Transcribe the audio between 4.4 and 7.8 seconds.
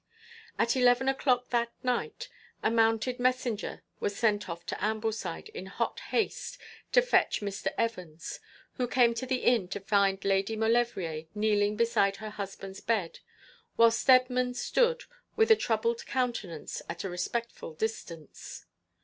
off to Ambleside in hot haste to fetch Mr.